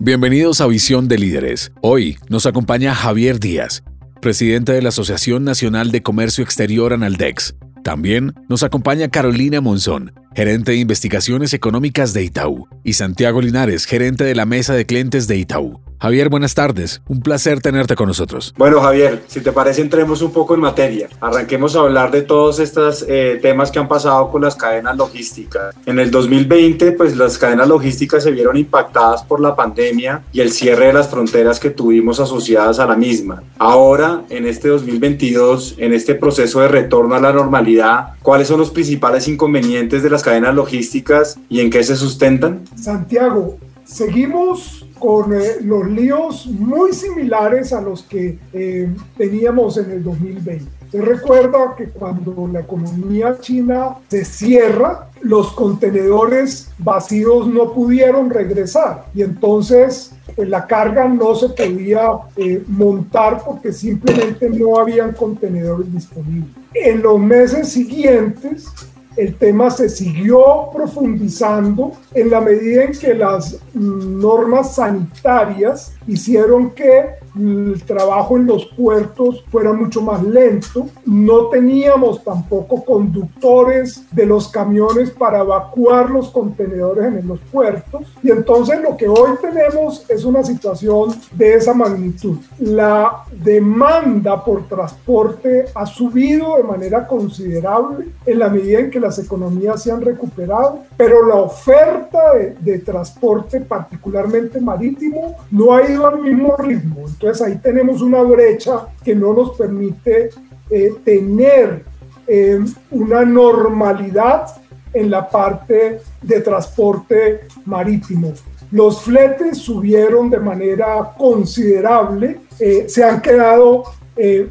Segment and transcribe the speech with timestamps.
[0.00, 1.70] Bienvenidos a Visión de Líderes.
[1.80, 3.84] Hoy nos acompaña Javier Díaz,
[4.20, 7.54] presidente de la Asociación Nacional de Comercio Exterior Analdex.
[7.84, 14.24] También nos acompaña Carolina Monzón, gerente de investigaciones económicas de Itaú, y Santiago Linares, gerente
[14.24, 15.80] de la mesa de clientes de Itaú.
[16.02, 17.00] Javier, buenas tardes.
[17.06, 18.52] Un placer tenerte con nosotros.
[18.58, 21.08] Bueno, Javier, si te parece, entremos un poco en materia.
[21.20, 25.72] Arranquemos a hablar de todos estos eh, temas que han pasado con las cadenas logísticas.
[25.86, 30.50] En el 2020, pues las cadenas logísticas se vieron impactadas por la pandemia y el
[30.50, 33.44] cierre de las fronteras que tuvimos asociadas a la misma.
[33.56, 38.70] Ahora, en este 2022, en este proceso de retorno a la normalidad, ¿cuáles son los
[38.70, 42.64] principales inconvenientes de las cadenas logísticas y en qué se sustentan?
[42.74, 48.88] Santiago, seguimos con eh, los líos muy similares a los que eh,
[49.18, 50.64] teníamos en el 2020.
[50.92, 59.06] Se recuerda que cuando la economía china se cierra, los contenedores vacíos no pudieron regresar
[59.12, 65.92] y entonces pues, la carga no se podía eh, montar porque simplemente no habían contenedores
[65.92, 66.54] disponibles.
[66.74, 68.68] En los meses siguientes,
[69.16, 77.22] el tema se siguió profundizando en la medida en que las normas sanitarias hicieron que
[77.38, 80.86] el trabajo en los puertos fuera mucho más lento.
[81.06, 88.02] No teníamos tampoco conductores de los camiones para evacuar los contenedores en los puertos.
[88.22, 92.36] Y entonces lo que hoy tenemos es una situación de esa magnitud.
[92.58, 99.18] La demanda por transporte ha subido de manera considerable en la medida en que las
[99.18, 106.06] economías se han recuperado, pero la oferta de, de transporte, particularmente marítimo, no ha ido
[106.06, 107.06] al mismo ritmo.
[107.06, 110.30] Entonces ahí tenemos una brecha que no nos permite
[110.74, 111.84] eh, tener
[112.26, 112.58] eh,
[112.90, 114.56] una normalidad
[114.94, 118.32] en la parte de transporte marítimo.
[118.70, 123.84] Los fletes subieron de manera considerable, eh, se han quedado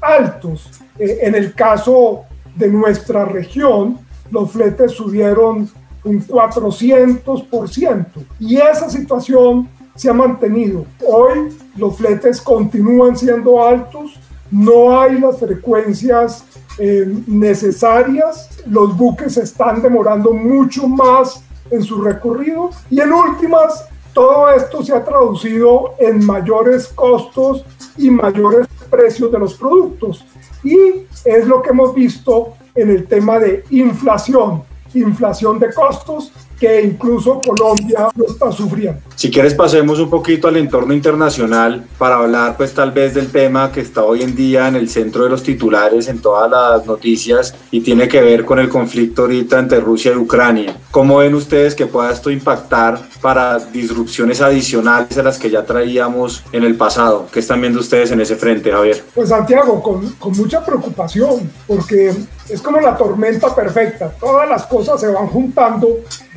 [0.00, 0.70] altos.
[0.98, 2.24] en el caso
[2.54, 3.98] de nuestra región,
[4.30, 5.68] los fletes subieron
[6.04, 8.06] un 400%.
[8.38, 10.86] Y esa situación se ha mantenido.
[11.06, 14.18] Hoy los fletes continúan siendo altos,
[14.50, 16.44] no hay las frecuencias
[16.78, 24.50] eh, necesarias, los buques están demorando mucho más en su recorrido y en últimas, todo
[24.50, 27.64] esto se ha traducido en mayores costos
[27.96, 30.24] y mayores precios de los productos.
[30.62, 34.62] Y es lo que hemos visto en el tema de inflación,
[34.94, 39.00] inflación de costos que incluso Colombia lo está sufriendo.
[39.14, 43.72] Si quieres pasemos un poquito al entorno internacional para hablar pues tal vez del tema
[43.72, 47.54] que está hoy en día en el centro de los titulares en todas las noticias
[47.70, 50.76] y tiene que ver con el conflicto ahorita entre Rusia y Ucrania.
[50.90, 56.44] ¿Cómo ven ustedes que pueda esto impactar para disrupciones adicionales a las que ya traíamos
[56.52, 57.26] en el pasado?
[57.32, 59.02] ¿Qué están viendo ustedes en ese frente, Javier?
[59.14, 62.14] Pues Santiago, con, con mucha preocupación porque
[62.48, 65.88] es como la tormenta perfecta, todas las cosas se van juntando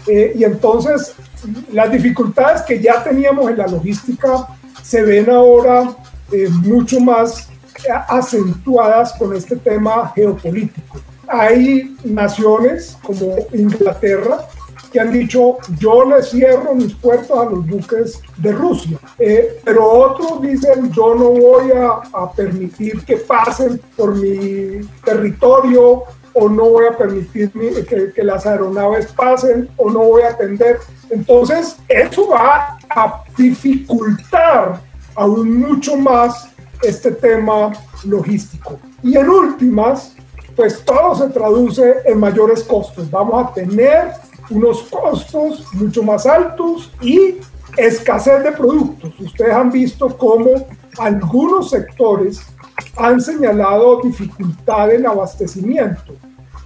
[0.09, 1.13] eh, y entonces
[1.71, 4.47] las dificultades que ya teníamos en la logística
[4.81, 5.95] se ven ahora
[6.31, 7.47] eh, mucho más
[8.07, 10.99] acentuadas con este tema geopolítico.
[11.27, 14.47] Hay naciones como Inglaterra
[14.91, 19.87] que han dicho yo le cierro mis puertos a los buques de Rusia, eh, pero
[19.87, 26.05] otros dicen yo no voy a, a permitir que pasen por mi territorio
[26.39, 30.79] o no voy a permitir que, que, las aeronaves pasen o no voy a atender.
[31.09, 34.79] Entonces, eso va a dificultar
[35.15, 36.49] aún mucho más
[36.81, 37.73] este tema
[38.05, 38.79] logístico.
[39.03, 40.15] Y en últimas,
[40.55, 43.11] pues todo se traduce en mayores costos.
[43.11, 44.13] Vamos a tener
[44.49, 47.35] unos costos mucho más altos y
[47.75, 49.13] escasez de productos.
[49.19, 50.67] Ustedes han visto cómo
[50.97, 52.41] algunos sectores
[52.95, 56.13] han señalado dificultad en abastecimiento.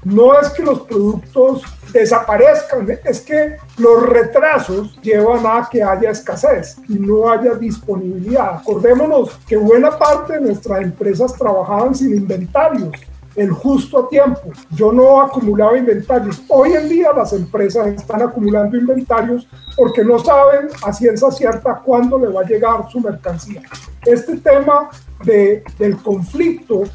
[0.04, 6.78] No es que los productos desaparezcan, es que los retrasos llevan a que haya escasez
[6.90, 8.56] y no haya disponibilidad.
[8.56, 12.92] Acordémonos que buena parte de nuestras empresas trabajaban sin inventarios
[13.36, 14.42] el justo a tiempo.
[14.72, 16.42] Yo no acumulaba inventarios.
[16.48, 22.20] Hoy en día las empresas están acumulando inventarios porque no saben a ciencia cierta cuándo
[22.20, 23.62] le va a llegar su mercancía.
[24.06, 24.90] Este tema
[25.24, 26.88] de, del conflicto eh,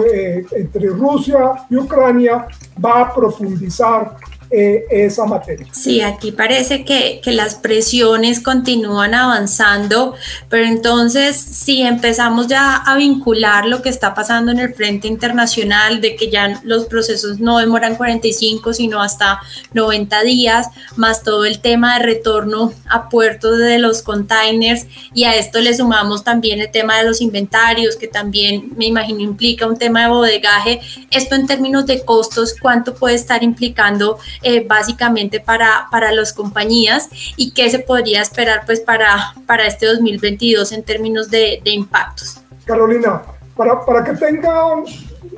[0.00, 2.46] entre Rusia y Ucrania
[2.82, 4.16] va a profundizar
[4.54, 5.24] eh, esa.
[5.72, 10.14] Sí, aquí parece que, que, las presiones continúan avanzando,
[10.50, 16.02] pero entonces si empezamos ya a vincular lo que está pasando en el frente internacional,
[16.02, 19.40] de que ya los procesos no demoran 45, sino hasta
[19.72, 20.66] 90 días,
[20.96, 25.74] más todo el tema de retorno a puertos de los containers, y a esto le
[25.74, 30.08] sumamos también el tema de los inventarios, que también me imagino implica un tema de
[30.08, 34.18] bodegaje, esto en términos de costos, ¿cuánto puede estar implicando?
[34.44, 39.86] Eh, básicamente para, para las compañías y qué se podría esperar pues para, para este
[39.86, 42.40] 2022 en términos de, de impactos.
[42.64, 43.22] Carolina,
[43.56, 44.84] para, para que tengan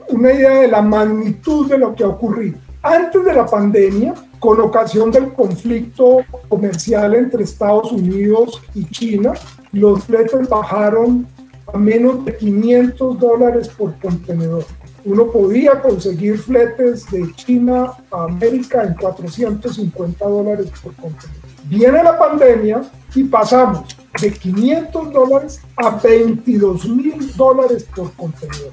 [0.09, 2.59] una idea de la magnitud de lo que ha ocurrido.
[2.83, 9.33] Antes de la pandemia, con ocasión del conflicto comercial entre Estados Unidos y China,
[9.73, 11.27] los fletes bajaron
[11.73, 14.65] a menos de 500 dólares por contenedor
[15.05, 21.45] uno podía conseguir fletes de China a América en 450 dólares por contenedor.
[21.65, 22.83] Viene la pandemia
[23.15, 28.73] y pasamos de 500 dólares a 22 mil dólares por contenedor.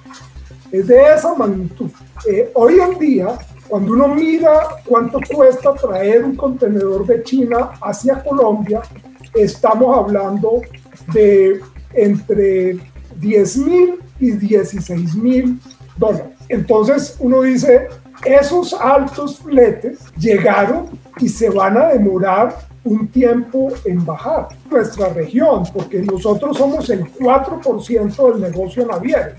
[0.72, 1.90] Es de esa magnitud.
[2.30, 3.38] Eh, hoy en día,
[3.68, 4.52] cuando uno mira
[4.86, 8.82] cuánto cuesta traer un contenedor de China hacia Colombia,
[9.34, 10.62] estamos hablando
[11.14, 11.62] de
[11.94, 12.80] entre
[13.20, 15.60] 10 mil y 16 mil
[16.50, 17.88] entonces uno dice,
[18.26, 20.90] esos altos fletes llegaron
[21.20, 27.06] y se van a demorar un tiempo en bajar nuestra región, porque nosotros somos el
[27.14, 29.32] 4% del negocio naviero.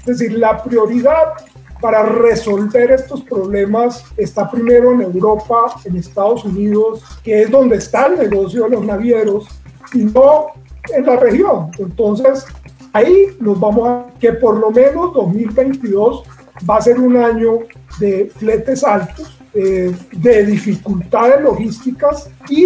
[0.00, 1.34] Es decir, la prioridad
[1.80, 8.06] para resolver estos problemas está primero en Europa, en Estados Unidos, que es donde está
[8.06, 9.46] el negocio de los navieros,
[9.92, 10.46] y no
[10.94, 11.70] en la región.
[11.78, 12.46] Entonces,
[12.96, 16.22] ahí nos vamos a que por lo menos 2022
[16.68, 17.58] va a ser un año
[17.98, 22.64] de fletes altos, eh, de dificultades logísticas y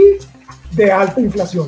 [0.73, 1.67] de alta inflación.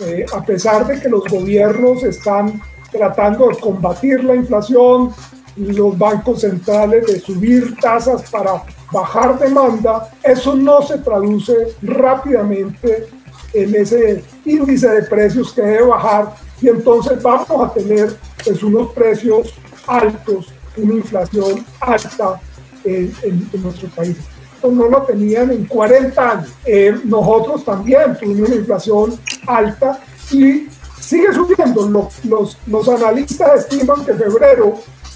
[0.00, 2.60] Eh, a pesar de que los gobiernos están
[2.90, 5.12] tratando de combatir la inflación,
[5.56, 8.62] los bancos centrales de subir tasas para
[8.92, 13.08] bajar demanda, eso no se traduce rápidamente
[13.52, 18.92] en ese índice de precios que debe bajar y entonces vamos a tener pues, unos
[18.92, 19.54] precios
[19.86, 20.46] altos,
[20.76, 22.40] una inflación alta
[22.84, 24.16] en, nuestro país.
[24.54, 26.50] Esto no lo tenían en 40 años.
[26.64, 30.00] Eh, nosotros también tuvimos una inflación alta
[30.32, 30.68] y
[31.00, 31.88] sigue subiendo.
[31.88, 34.74] Los, los, los analistas estiman que febrero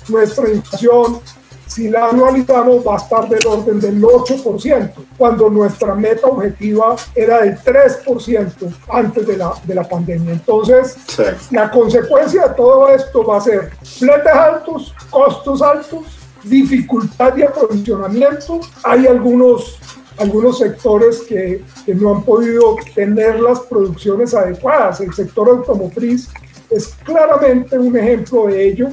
[0.09, 1.21] nuestra inflación
[1.67, 7.43] si la anualizamos va a estar del orden del 8%, cuando nuestra meta objetiva era
[7.43, 10.33] del 3% antes de la, de la pandemia.
[10.33, 10.97] Entonces,
[11.51, 16.05] la consecuencia de todo esto va a ser fletes altos, costos altos,
[16.45, 18.61] dificultad de aprovisionamiento.
[18.83, 19.79] Hay algunos,
[20.19, 25.01] algunos sectores que, que no han podido tener las producciones adecuadas.
[25.01, 26.29] El sector automotriz
[26.73, 28.89] es claramente un ejemplo de ello,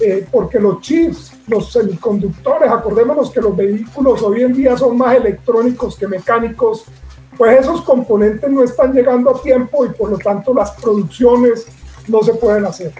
[0.00, 5.16] eh, porque los chips los semiconductores, acordémonos que los vehículos hoy en día son más
[5.16, 6.84] electrónicos que mecánicos,
[7.36, 11.66] pues esos componentes no están llegando a tiempo y por lo tanto las producciones
[12.06, 12.92] no se pueden hacer.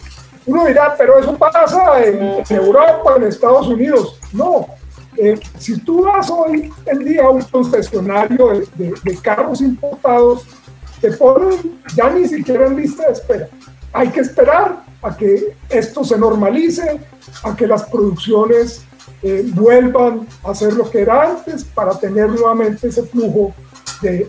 [0.47, 4.19] Uno dirá, pero eso pasa en, Europa, en Estados Unidos.
[4.33, 4.67] No,
[5.17, 10.47] eh, si tú vas hoy en día a un concesionario de, de carros importados,
[11.01, 13.49] te ponen ya ni siquiera en lista de espera.
[13.93, 17.01] Hay que esperar a que esto se normalice,
[17.43, 18.83] a que las producciones
[19.23, 23.55] eh, vuelvan a ser lo que era antes para tener nuevamente ese flujo
[24.01, 24.29] de,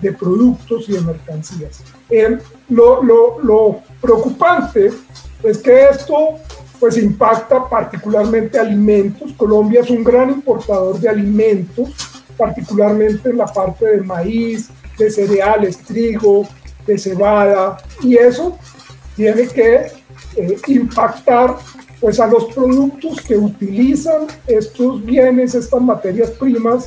[0.00, 1.82] de, productos y de mercancías.
[2.08, 2.38] Eh,
[2.70, 4.92] lo, lo, lo, preocupante
[5.42, 6.36] es que esto
[6.78, 9.32] pues impacta particularmente alimentos.
[9.34, 11.90] Colombia es un gran importador de alimentos,
[12.38, 16.48] particularmente en la parte de maíz, de cereales, trigo,
[16.86, 18.58] de cebada, y eso
[19.14, 19.99] tiene que
[20.40, 21.56] eh, impactar
[22.00, 26.86] pues a los productos que utilizan estos bienes, estas materias primas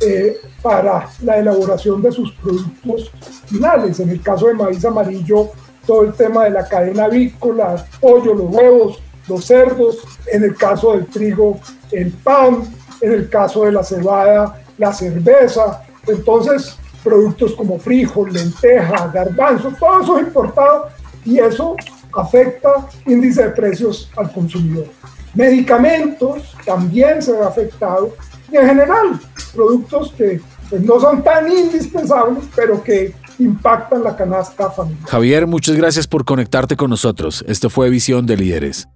[0.00, 3.10] eh, para la elaboración de sus productos
[3.46, 3.98] finales.
[4.00, 5.50] En el caso de maíz amarillo,
[5.86, 8.98] todo el tema de la cadena avícola, pollo, los huevos,
[9.28, 11.58] los cerdos, en el caso del trigo,
[11.90, 12.62] el pan,
[13.00, 15.82] en el caso de la cebada, la cerveza.
[16.06, 20.88] Entonces, productos como frijol, lenteja, garbanzo, todo eso es importado
[21.24, 21.76] y eso
[22.16, 24.86] afecta índice de precios al consumidor.
[25.34, 28.14] Medicamentos también se ve afectado
[28.50, 29.20] y en general
[29.54, 30.40] productos que
[30.70, 35.08] pues, no son tan indispensables, pero que impactan la canasta familiar.
[35.08, 37.44] Javier, muchas gracias por conectarte con nosotros.
[37.48, 38.88] Esto fue Visión de Líderes.